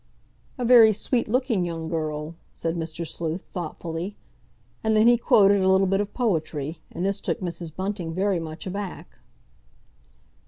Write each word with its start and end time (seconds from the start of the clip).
"A 0.57 0.65
very 0.65 0.93
sweet 0.93 1.27
looking 1.27 1.63
young 1.63 1.87
girl," 1.87 2.33
said 2.53 2.73
Mr. 2.73 3.05
Sleuth 3.05 3.43
thoughtfully. 3.51 4.17
And 4.83 4.95
then 4.95 5.07
he 5.07 5.15
quoted 5.15 5.61
a 5.61 5.69
little 5.69 5.85
bit 5.85 6.01
of 6.01 6.11
poetry, 6.11 6.79
and 6.91 7.05
this 7.05 7.19
took 7.19 7.39
Mrs. 7.39 7.75
Bunting 7.75 8.11
very 8.11 8.39
much 8.39 8.65
aback. 8.65 9.19